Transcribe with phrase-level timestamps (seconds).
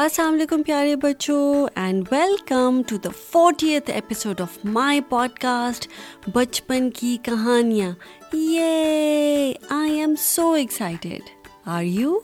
[0.00, 1.44] السلام علیکم پیارے بچوں
[1.80, 5.00] and welcome to the fortieth episode of my
[5.40, 5.88] podcast
[6.34, 7.90] بچپن کی کہانیاں
[8.36, 11.30] یہ I am so excited
[11.76, 12.18] are you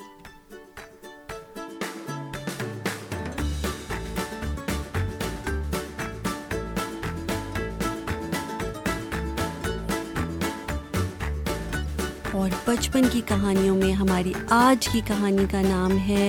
[12.40, 16.28] اور بچپن کی کہانیوں میں ہماری آج کی کہانی کا نام ہے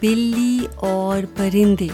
[0.00, 1.86] بلی اور پرندے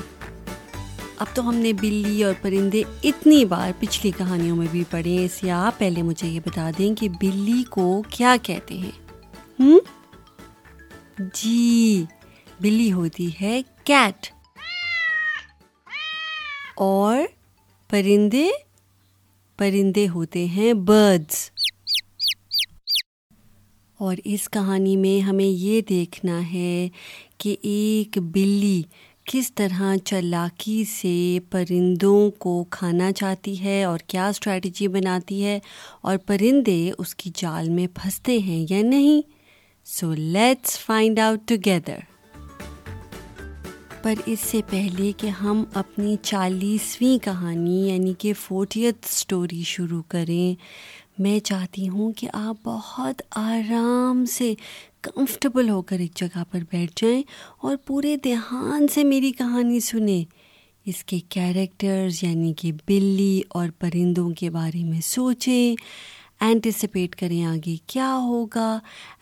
[1.18, 5.42] اب تو ہم نے بلی اور پرندے اتنی بار پچھلی کہانیوں میں بھی پڑھے اس
[5.42, 7.84] لیے آپ پہلے مجھے یہ بتا دیں کہ بلی کو
[8.16, 9.70] کیا کہتے ہیں
[11.34, 12.04] جی
[12.60, 14.26] بلی ہوتی ہے کیٹ
[16.86, 17.16] اور
[17.90, 18.48] پرندے
[19.58, 21.36] پرندے ہوتے ہیں برڈز
[24.06, 26.88] اور اس کہانی میں ہمیں یہ دیکھنا ہے
[27.40, 28.80] کہ ایک بلی
[29.32, 35.58] کس طرح چلاکی سے پرندوں کو کھانا چاہتی ہے اور کیا اسٹریٹجی بناتی ہے
[36.08, 39.20] اور پرندے اس کی جال میں پھنستے ہیں یا نہیں
[39.98, 41.98] so let's find out together
[44.02, 50.54] پر اس سے پہلے کہ ہم اپنی چالیسویں کہانی یعنی کہ فورٹیتھ اسٹوری شروع کریں
[51.22, 54.52] میں چاہتی ہوں کہ آپ بہت آرام سے
[55.02, 57.22] کمفرٹیبل ہو کر ایک جگہ پر بیٹھ جائیں
[57.66, 60.24] اور پورے دھیان سے میری کہانی سنیں
[60.90, 65.74] اس کے کیریکٹرز یعنی کہ بلی اور پرندوں کے بارے میں سوچیں
[66.44, 68.70] اینٹیسپیٹ کریں آگے کیا ہوگا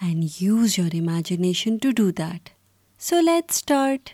[0.07, 2.49] and use your imagination to do that
[3.09, 4.11] so let start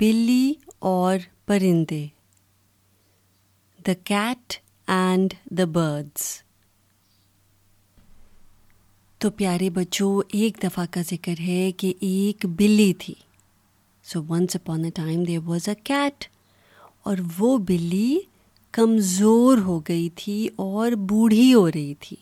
[0.00, 0.52] بلی
[0.92, 2.06] اور پرندے
[3.86, 4.54] the cat
[4.96, 6.26] and the birds
[9.22, 13.14] تو پیارے بچوں ایک دفعہ کا ذکر ہے کہ ایک بلی تھی
[14.12, 16.24] so once upon a time there was a cat
[17.08, 18.18] اور وہ بلی
[18.78, 22.16] کمزور ہو گئی تھی اور بوڑھی ہو رہی تھی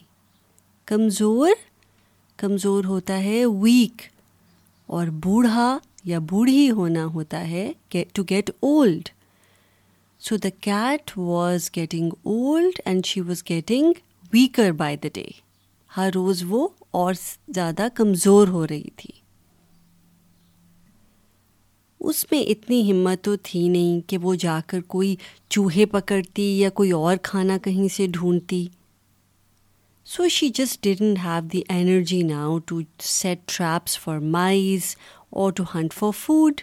[0.92, 1.48] کمزور
[2.42, 4.02] کمزور ہوتا ہے ویک
[4.96, 7.70] اور بوڑھا یا بوڑھی ہونا ہوتا ہے
[8.14, 9.08] to get old
[10.28, 13.92] so the cat was getting old and she was getting
[14.32, 15.24] weaker by the day
[15.96, 16.66] ہر روز وہ
[16.96, 17.14] اور
[17.54, 19.10] زیادہ کمزور ہو رہی تھی
[22.08, 25.14] اس میں اتنی ہمت تو تھی نہیں کہ وہ جا کر کوئی
[25.54, 28.64] چوہے پکڑتی یا کوئی اور کھانا کہیں سے ڈھونڈتی
[30.14, 30.86] so she just
[31.24, 32.80] have the energy now to
[33.10, 34.94] set traps for mice
[35.40, 36.60] اور ٹو ہنٹ فار فوڈ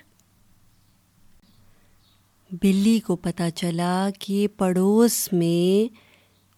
[2.62, 5.88] بلی کو پتا چلا کہ پڑوس میں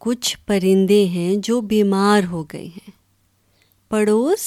[0.06, 2.95] کچھ پرندے ہیں جو بیمار ہو گئے ہیں
[3.90, 4.44] پڑوس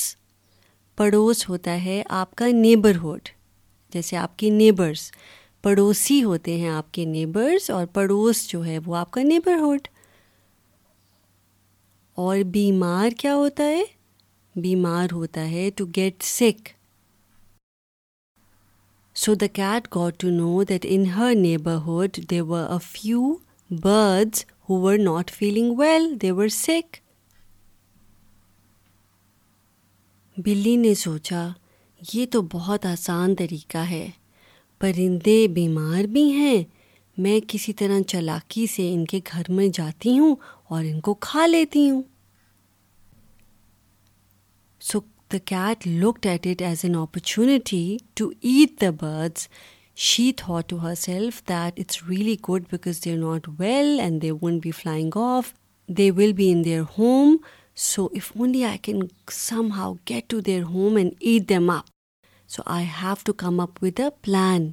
[0.97, 3.29] پڑوس ہوتا ہے آپ کا نیبرہڈ
[3.93, 5.11] جیسے آپ کے نیبرس
[5.63, 9.89] پڑوسی ہوتے ہیں آپ کے نیبرس اور پڑوس جو ہے وہ آپ کا نیبرہڈ
[12.25, 13.83] اور بیمار کیا ہوتا ہے
[14.61, 16.71] بیمار ہوتا ہے to get sick
[19.25, 23.35] so the cat got to know that in her neighbourhood there were a few
[23.83, 27.01] birds who were not feeling well they were sick
[30.45, 31.47] بلی نے سوچا
[32.13, 34.07] یہ تو بہت آسان طریقہ ہے
[34.81, 36.63] پرندے بیمار بھی ہیں
[37.23, 40.35] میں کسی طرح چلاکی سے ان کے گھر میں جاتی ہوں
[40.75, 42.03] اور ان کو کھا لیتی ہوں
[44.91, 45.01] so
[45.33, 49.49] the cat look at it is an opportunity to eat the birds
[50.11, 50.31] she
[50.69, 54.71] to herself that it's really good because they are not well and they won't be
[54.83, 55.53] flying off
[55.99, 57.37] they will be in their home
[57.81, 59.01] so if only I can
[59.73, 61.87] somehow get to their home and eat them up
[62.53, 64.67] so I have to come up with a plan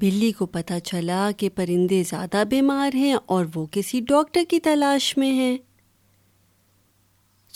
[0.00, 5.16] بلی کو پتا چلا کہ پرندے زیادہ بیمار ہیں اور وہ کسی ڈاکٹر کی تلاش
[5.18, 5.56] میں ہیں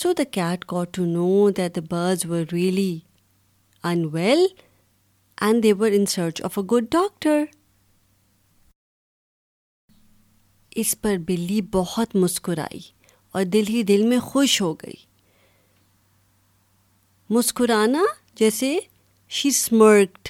[0.02, 2.98] so the cat got to know that the birds were really
[4.12, 4.46] unwell
[5.46, 7.44] and they were in search of a good doctor
[10.82, 12.94] اس پر بلی بہت مسکرائی
[13.36, 14.94] اور دل ہی دل میں خوش ہو گئی
[17.34, 18.02] مسکرانا
[18.40, 18.70] جیسے
[19.38, 20.28] she smirked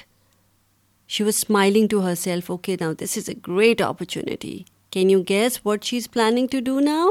[1.15, 4.57] she was smiling to herself okay now this is a great opportunity
[4.93, 7.07] can you guess what she is planning to do now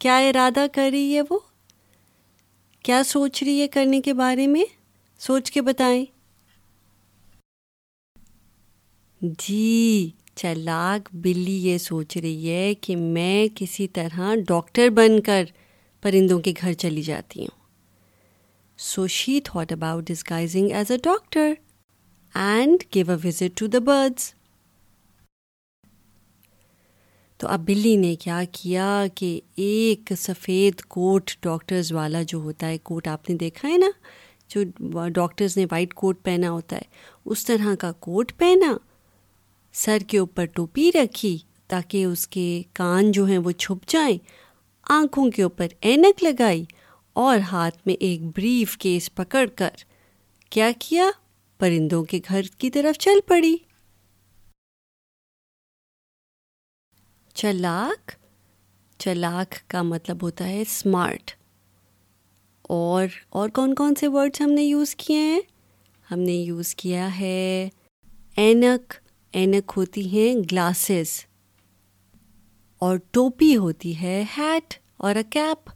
[0.00, 1.38] کیا ارادہ کر رہی ہے وہ
[2.84, 4.64] کیا سوچ رہی ہے کرنے کے بارے میں
[5.28, 6.04] سوچ کے بتائیں
[9.46, 15.44] جی چلاک بلی یہ سوچ رہی ہے کہ میں کسی طرح ڈاکٹر بن کر
[16.02, 17.62] پرندوں کے گھر چلی جاتی ہوں
[18.86, 21.52] so she thought about disguising as a doctor
[22.44, 24.32] and gave a visit to the birds
[27.40, 29.28] تو اب بلی نے کیا کیا کہ
[29.66, 33.90] ایک سفید کوٹ ڈاکٹرز والا جو ہوتا ہے کوٹ آپ نے دیکھا ہے نا
[34.54, 34.62] جو
[35.14, 36.82] ڈاکٹرز نے وائٹ کوٹ پہنا ہوتا ہے
[37.32, 38.72] اس طرح کا کوٹ پہنا
[39.80, 41.36] سر کے اوپر ٹوپی رکھی
[41.68, 42.46] تاکہ اس کے
[42.78, 44.18] کان جو ہیں وہ چھپ جائیں
[44.98, 46.64] آنکھوں کے اوپر اینک لگائی
[47.22, 49.74] اور ہاتھ میں ایک بریف کیس پکڑ کر
[50.50, 51.08] کیا کیا
[51.58, 53.54] پرندوں کے گھر کی طرف چل پڑی
[57.40, 58.12] چلاک
[59.04, 61.30] چلاک کا مطلب ہوتا ہے اسمارٹ
[62.78, 63.06] اور
[63.40, 65.40] اور کون کون سے ورڈس ہم نے یوز کیے ہیں
[66.12, 67.68] ہم نے یوز کیا ہے
[68.36, 68.92] اینک
[69.38, 71.08] اینک ہوتی ہیں گلاسز
[72.86, 74.74] اور ٹوپی ہوتی ہے ہیٹ
[75.06, 75.70] اور a cap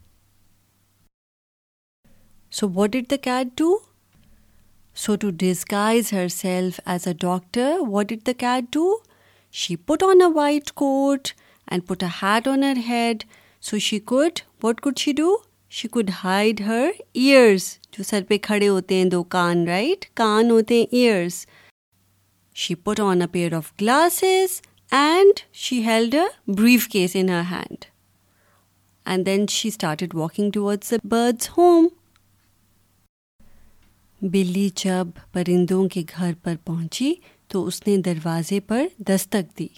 [2.58, 3.76] so what did the cat do
[5.05, 8.96] so to disguise herself as a doctor what did the cat do
[9.62, 11.28] she put on a white coat
[11.70, 13.25] and put a hat on her head
[13.70, 15.37] so she could what could she do
[15.81, 20.14] she could hide her ears جو سر پہ کھڑے ہوتے ہیں دو کان right right?
[20.14, 21.46] کان ہوتے ہیں ears
[22.60, 24.60] she put on a pair of glasses
[24.96, 26.20] and she held a
[26.93, 27.84] briefcase in hand
[29.08, 30.93] and then she started walking towards
[31.58, 31.87] home
[34.32, 37.12] بلی جب پرندوں کے گھر پر پہنچی
[37.52, 39.69] تو اس نے دروازے پر دستک دی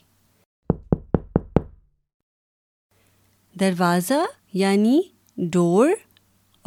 [3.60, 4.22] دروازہ
[4.62, 5.00] یعنی
[5.52, 5.88] ڈور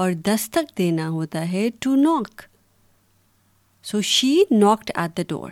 [0.01, 2.41] اور دستک دینا ہوتا ہے ٹو ناک
[3.91, 5.51] سو شی ناکڈ ایٹ دا ڈور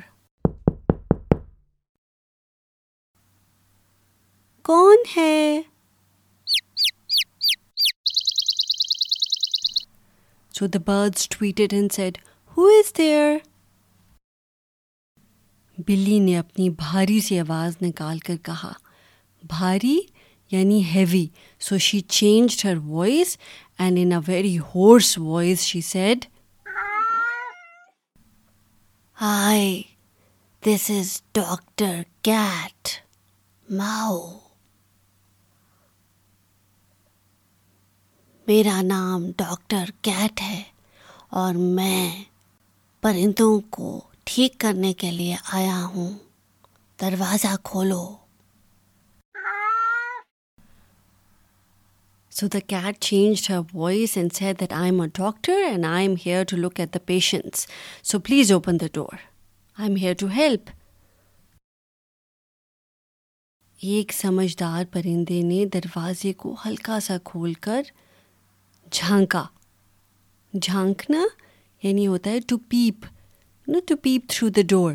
[4.71, 5.35] کون ہے
[10.57, 11.73] سو داڈ ٹویٹڈ
[15.87, 18.71] بلی نے اپنی بھاری سی آواز نکال کر کہا
[19.57, 19.97] بھاری
[20.51, 21.25] یعنی heavy
[21.67, 23.37] so she change her voice
[23.79, 26.25] and in a very hoarse voice she said
[29.21, 29.81] hi
[30.67, 32.99] this is doctor cat
[33.81, 34.19] meow
[38.51, 40.61] میرا نام ڈاکٹر کیٹ ہے
[41.41, 42.01] اور میں
[43.01, 43.89] پرندوں کو
[44.31, 46.09] ٹھیک کرنے کے لیے آیا ہوں
[47.01, 48.01] دروازہ کھولو
[52.37, 56.07] so the cat change her voice and said that I am a doctor and I
[56.07, 57.65] am here to look at the patients
[58.11, 59.15] so please open the door
[59.79, 60.69] I am here to help
[63.91, 67.81] ایک سمجھدار پرندے نے دروازے کو ہلکا سا کھول کر
[68.93, 69.43] جھانکا
[70.61, 71.25] جھانکنا
[71.83, 73.05] یعنی ہوتا ہے to peep
[73.71, 74.93] no to peep through the door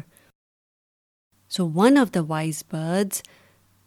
[1.56, 3.22] so one of the wise birds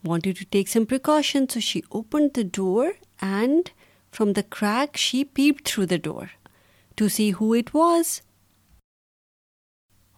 [0.08, 2.88] wanted to take some precaution so she open the door
[3.26, 3.70] and
[4.16, 6.26] from the crack she peep through the door
[6.98, 8.20] to see who it was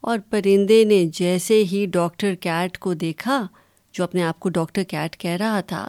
[0.08, 3.46] اور پرندے نے جیسے ہی doctor Kate کو دیکھا
[3.94, 5.88] جو اپنے آپ کو ڈاکٹر کیٹ کہہ رہا تھا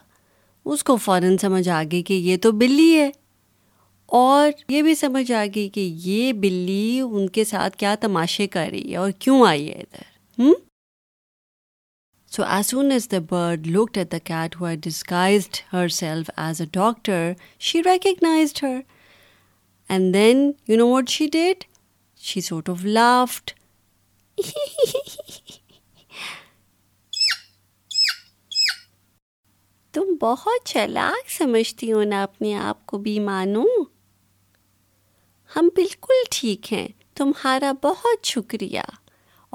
[0.72, 3.10] اس کو فوراً سمجھ آ گئی کہ یہ تو بلی ہے
[4.14, 8.66] اور یہ بھی سمجھ آ گئی کہ یہ بلی ان کے ساتھ کیا تماشے کر
[8.70, 10.10] رہی ہے اور کیوں آئی ہے ادھر
[10.42, 10.52] ہوں
[12.31, 15.56] so as soon as the bird looked at the cat who disguised
[16.00, 17.32] herself as a doctor
[17.69, 18.76] she recognized her
[19.90, 21.64] and then you know what she did
[22.31, 23.52] she sort of laughed
[29.92, 33.66] تم بہت چلاک سمجھتی ہو نا اپنے آپ کو بھی مانوں
[35.54, 38.80] ہم بالکل ٹھیک ہیں تمہارا بہت شکریہ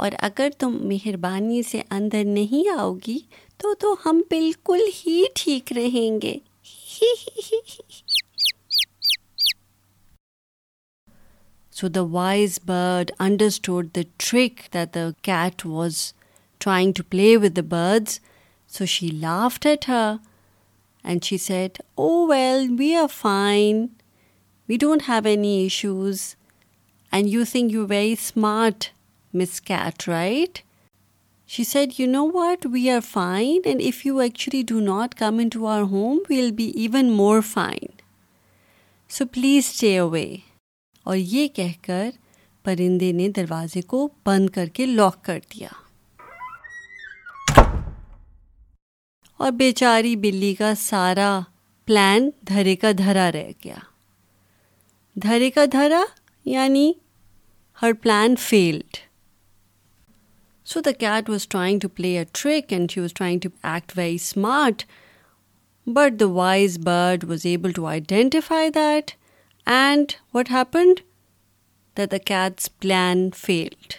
[0.02, 3.18] اور اگر تم مہربانی سے اندر نہیں آؤ گی
[3.62, 6.36] تو تو ہم بالکل ہی ٹھیک رہیں گے
[11.80, 16.02] so the wise bird understood the trick that cat was
[16.60, 18.20] trying to play with the birds
[18.78, 20.14] so she laughed at her
[21.04, 23.86] and she said oh well we are fine
[24.70, 26.20] we don't have any issues
[27.12, 28.84] and you seem you very smart
[29.42, 30.60] miss cat right
[31.52, 35.38] she said you know what we are fine and if you actually do not come
[35.54, 37.96] into our home we will be even more fine
[39.18, 40.26] so please stay away
[41.06, 42.10] اور یہ کہہ کر
[42.64, 45.70] پرندے نے دروازے کو بند کر کے لاک کر دیا
[49.44, 51.38] اور بیچاری بلی کا سارا
[51.86, 53.76] پلان دھرے کا دھرا رہ گیا
[55.22, 56.02] دھرے کا دھرا
[56.50, 56.92] یعنی
[57.82, 58.98] her plan failed
[60.70, 63.92] so the cat was trying to play a trick and she was trying to act
[63.98, 64.84] very smart
[65.96, 69.12] but the wise bird was able to identify that
[69.76, 71.00] and what happened
[71.98, 73.94] the cat's plan failed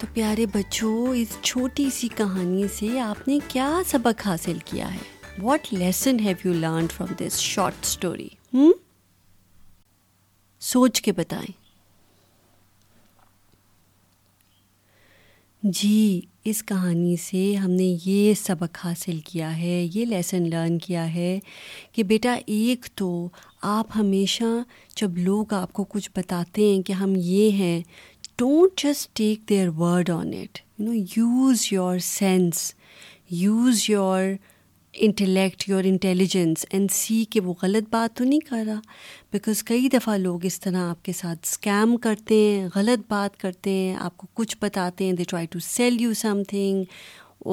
[0.00, 5.40] تو پیارے بچوں اس چھوٹی سی کہانی سے آپ نے کیا سبق حاصل کیا ہے
[5.44, 8.72] what lesson have you learn from this short story ہوں
[10.66, 11.52] سوچ کے بتائیں
[15.80, 21.12] جی اس کہانی سے ہم نے یہ سبق حاصل کیا ہے یہ لیسن لرن کیا
[21.14, 21.38] ہے
[21.92, 23.08] کہ بیٹا ایک تو
[23.76, 24.44] آپ ہمیشہ
[25.00, 27.80] جب لوگ آپ کو کچھ بتاتے ہیں کہ ہم یہ ہیں
[28.38, 32.72] don't just take their word on it you know use your sense
[33.40, 34.24] use your
[35.04, 38.80] intellect your intelligence and see کہ وہ غلط بات تو نہیں کر رہا
[39.32, 43.70] بیکاز کئی دفعہ لوگ اس طرح آپ کے ساتھ اسکیم کرتے ہیں غلط بات کرتے
[43.70, 46.12] ہیں آپ کو کچھ بتاتے ہیں they try to sell you
[46.48, 46.84] something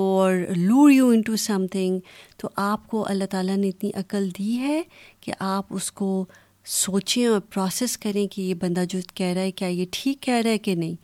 [0.01, 1.99] اور lure you into something
[2.41, 4.81] تو آپ کو اللہ تعالیٰ نے اتنی عقل دی ہے
[5.21, 6.23] کہ آپ اس کو
[6.75, 10.41] سوچیں اور پروسیس کریں کہ یہ بندہ جو کہہ رہا ہے کیا یہ ٹھیک کہہ
[10.43, 10.95] رہا ہے کہ نہیں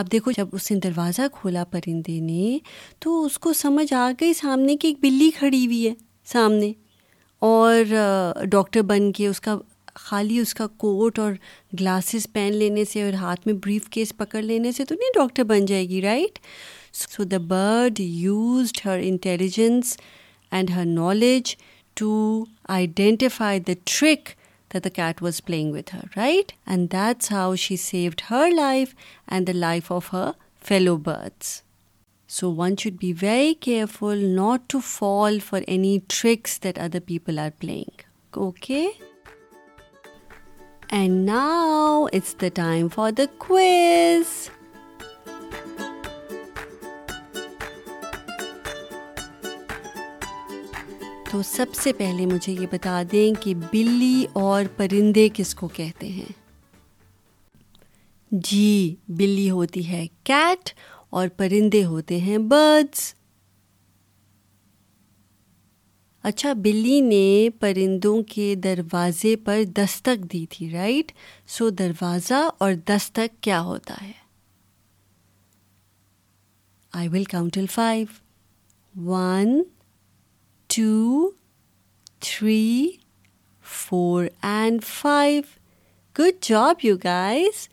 [0.00, 2.58] اب دیکھو جب اس نے دروازہ کھولا پرندے نے
[3.04, 5.92] تو اس کو سمجھ آ گئی سامنے کی ایک بلی کھڑی ہوئی ہے
[6.32, 6.72] سامنے
[7.48, 9.56] اور ڈاکٹر بن کے اس کا
[10.02, 11.32] خالی اس کا کوٹ اور
[11.80, 15.44] گلاسز پہن لینے سے اور ہاتھ میں بریف کیس پکڑ لینے سے تو نہیں ڈاکٹر
[15.52, 16.38] بن جائے گی right
[17.14, 19.96] so the bird used her intelligence
[20.50, 21.54] and her knowledge
[22.00, 22.14] to
[22.78, 24.28] identify the trick
[24.72, 26.52] that the cat was playing with her, right?
[26.66, 28.94] And that's how she saved her life
[29.28, 31.62] and the life of her fellow birds.
[32.26, 37.38] So one should be very careful not to fall for any tricks that other people
[37.38, 37.92] are playing.
[38.34, 38.90] Okay?
[40.90, 44.50] And now it's the time for the quiz.
[51.32, 56.06] تو سب سے پہلے مجھے یہ بتا دیں کہ بلی اور پرندے کس کو کہتے
[56.12, 56.32] ہیں
[58.48, 60.70] جی بلی ہوتی ہے کیٹ
[61.18, 63.00] اور پرندے ہوتے ہیں برڈس
[66.30, 71.12] اچھا بلی نے پرندوں کے دروازے پر دستک دی تھی رائٹ
[71.56, 74.12] سو دروازہ اور دستک کیا ہوتا ہے
[76.98, 78.20] I will count till five
[79.12, 79.62] one
[80.74, 81.34] two,
[82.22, 83.00] three,
[83.60, 85.58] four, and five.
[86.20, 87.68] Good job, you guys.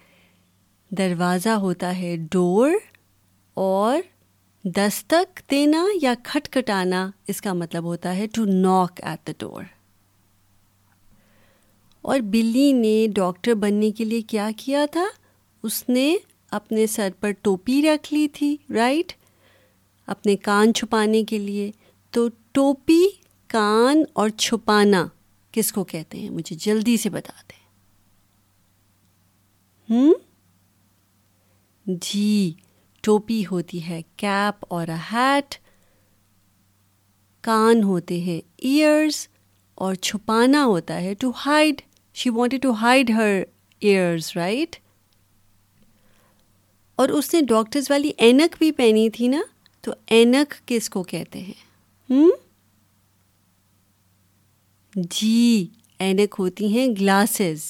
[0.98, 2.70] دروازہ ہوتا ہے ڈور
[3.64, 3.98] اور
[4.78, 9.64] دستک دینا یا کھٹکھٹانا اس کا مطلب ہوتا ہے ٹو ناک ایٹ دا ڈور
[12.12, 15.06] اور بلی نے ڈاکٹر بننے کے لیے کیا کیا تھا
[15.68, 16.08] اس نے
[16.60, 19.18] اپنے سر پر ٹوپی رکھ لی تھی رائٹ right?
[20.16, 21.72] اپنے کان چھپانے کے لیے
[22.14, 23.04] تو ٹوپی
[23.52, 25.06] کان اور چھپانا
[25.54, 27.60] کس کو کہتے ہیں مجھے جلدی سے بتا دیں
[29.94, 30.14] ہوں
[32.12, 32.52] جی
[33.04, 35.56] ٹوپی ہوتی ہے کیپ اور ہیٹ
[37.44, 39.28] کان ہوتے ہیں ایئرس
[39.86, 41.82] اور چھپانا ہوتا ہے to hide
[42.22, 43.40] she wanted to hide her
[43.80, 44.76] ears right
[47.00, 49.42] اور اس نے ڈاکٹرز والی اینک بھی پہنی تھی نا
[49.84, 51.68] تو اینک کس کو کہتے ہیں
[52.12, 52.32] ہوں
[55.12, 55.68] جی
[56.04, 57.62] اینک ہوتی ہیں گلاسز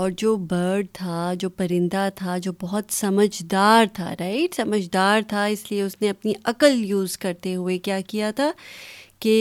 [0.00, 5.70] اور جو برڈ تھا جو پرندہ تھا جو بہت سمجھدار تھا رائٹ سمجھدار تھا اس
[5.70, 8.50] لیے اس نے اپنی عقل یوز کرتے ہوئے کیا کیا تھا
[9.20, 9.34] کہ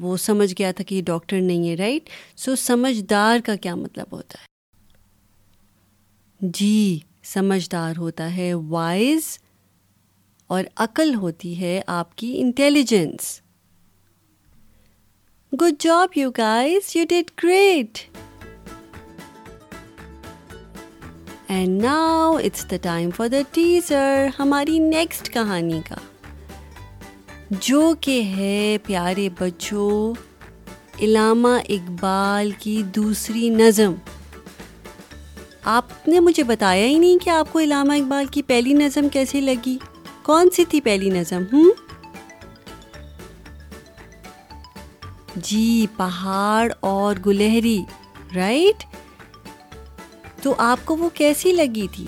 [0.00, 2.10] وہ سمجھ گیا تھا کہ یہ ڈاکٹر نہیں ہے رائٹ
[2.44, 4.46] سو سمجھدار کا کیا مطلب ہوتا ہے
[6.58, 6.82] جی
[7.34, 9.38] سمجھدار ہوتا ہے وائز
[10.54, 13.24] اور عقل ہوتی ہے آپ کی intelligence
[15.60, 17.98] good job you guys you did great
[21.54, 25.96] and now it's the time for the teacher ہماری نیکسٹ کہانی کا
[27.66, 29.92] جو کہ ہے پیارے بچوں
[31.04, 33.94] علامہ اقبال کی دوسری نظم
[35.78, 39.40] آپ نے مجھے بتایا ہی نہیں کہ آپ کو علامہ اقبال کی پہلی نظم کیسے
[39.40, 39.76] لگی
[40.22, 41.70] کون سی تھی پہلی نظم ہوں
[45.48, 47.78] جی پہاڑ اور گلہری
[48.34, 48.84] رائٹ
[50.42, 52.04] تو آپ کو وہ کیسی لگی تھی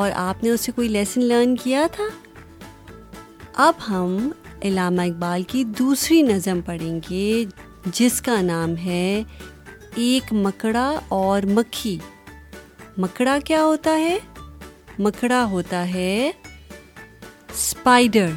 [0.00, 2.04] اور آپ نے اسے کوئی لیسن لرن کیا تھا
[3.68, 4.16] اب ہم
[4.64, 7.44] علامہ اقبال کی دوسری نظم پڑھیں گے
[7.94, 9.22] جس کا نام ہے
[10.04, 10.90] ایک مکڑا
[11.20, 11.96] اور مکھی
[13.02, 14.18] مکڑا کیا ہوتا ہے
[14.98, 16.30] مکڑا ہوتا ہے
[17.54, 18.30] اسپائڈر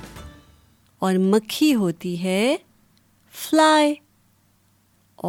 [1.05, 2.55] اور مکھی ہوتی ہے
[3.41, 3.93] فلائی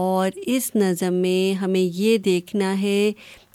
[0.03, 3.11] اور اس نظم میں ہمیں یہ دیکھنا ہے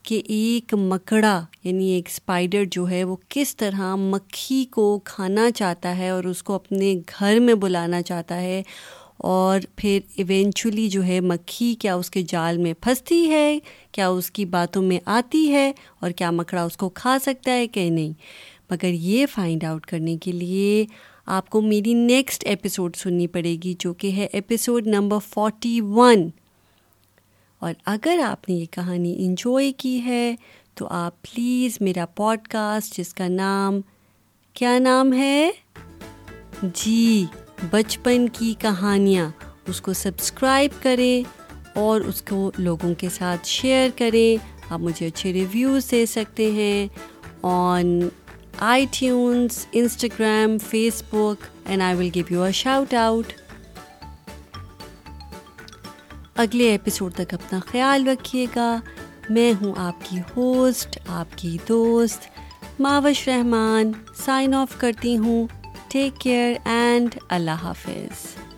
[0.08, 5.96] کہ ایک مکڑا یعنی ایک اسپائڈر جو ہے وہ کس طرح مکھی کو کھانا چاہتا
[5.98, 8.62] ہے اور اس کو اپنے گھر میں بلانا چاہتا ہے
[9.32, 13.58] اور پھر ایونچولی جو ہے مکھی کیا اس کے جال میں پھنستی ہے
[13.94, 17.68] کیا اس کی باتوں میں آتی ہے اور کیا مکڑا اس کو کھا سکتا ہے
[17.68, 18.14] کہ نہیں
[18.72, 20.86] مگر یہ فائنڈ آؤٹ کرنے کے لیے
[21.38, 26.30] آپ کو میری نیکسٹ ایپیسوڈ سننی پڑے گی جو کہ ہے ایپیسوڈ نمبر فورٹی ون
[27.62, 30.34] اور اگر آپ نے یہ کہانی انجوائے کی ہے
[30.78, 33.80] تو آپ پلیز میرا پوڈ کاسٹ جس کا نام
[34.60, 35.50] کیا نام ہے
[36.62, 37.26] جی
[37.72, 39.30] بچپن کی کہانیاں
[39.70, 41.22] اس کو سبسکرائب کریں
[41.80, 44.36] اور اس کو لوگوں کے ساتھ شیئر کریں
[44.70, 46.88] آپ مجھے اچھے ریویوز دے سکتے ہیں
[47.48, 48.00] on
[48.92, 50.58] iTunes Instagram
[51.12, 53.32] Facebook and I will give you shout out
[56.44, 58.76] اگلے ایپیسوڈ تک اپنا خیال رکھیے گا
[59.30, 62.28] میں ہوں آپ کی ہوسٹ آپ کی دوست
[62.82, 63.92] ماوش رحمان
[64.26, 65.46] سائن آف کرتی ہوں
[65.92, 68.49] ٹیک کیئر اینڈ اللہ حافظ